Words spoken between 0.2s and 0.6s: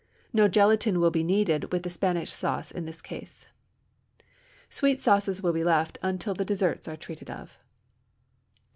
No